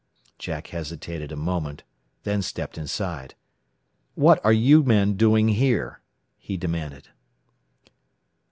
Jack 0.39 0.65
hesitated 0.69 1.31
a 1.31 1.35
moment, 1.35 1.83
then 2.23 2.41
stepped 2.41 2.75
inside. 2.75 3.35
"What 4.15 4.43
are 4.43 4.51
you 4.51 4.81
men 4.81 5.13
doing 5.13 5.49
here?" 5.49 6.01
he 6.39 6.57
demanded. 6.57 7.09